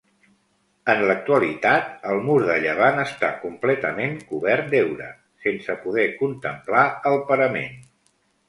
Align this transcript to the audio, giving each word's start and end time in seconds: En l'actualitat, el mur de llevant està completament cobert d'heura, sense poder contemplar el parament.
En 0.91 1.01
l'actualitat, 1.11 1.91
el 2.13 2.21
mur 2.29 2.37
de 2.47 2.55
llevant 2.63 3.01
està 3.03 3.29
completament 3.43 4.17
cobert 4.33 4.73
d'heura, 4.75 5.13
sense 5.47 5.77
poder 5.87 6.09
contemplar 6.23 6.91
el 7.13 7.23
parament. 7.33 7.81